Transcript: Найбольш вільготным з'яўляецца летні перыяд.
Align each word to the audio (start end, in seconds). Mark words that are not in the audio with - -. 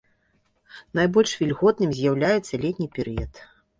Найбольш 0.99 1.31
вільготным 1.41 1.93
з'яўляецца 1.99 2.53
летні 2.67 2.87
перыяд. 2.97 3.33